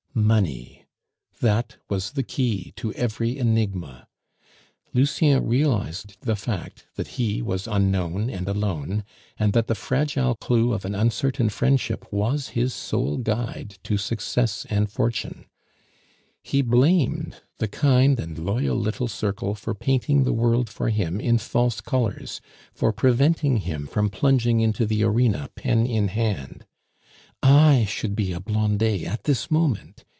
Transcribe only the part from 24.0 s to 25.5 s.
plunging into the arena,